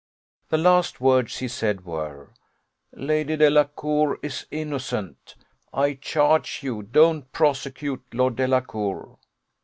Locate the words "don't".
6.81-7.31